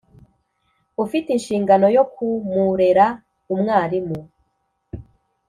ufite 1.03 1.27
inshingano 1.31 1.87
yo 1.95 2.03
kumurera, 2.13 3.05
umwalimu, 3.53 4.19